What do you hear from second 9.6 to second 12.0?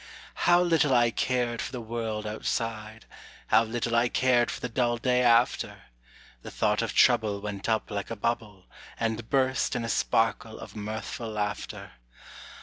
in a sparkle of mirthful laughter.